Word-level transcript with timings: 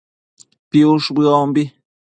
piush 0.69 1.07
bëombi 1.15 1.63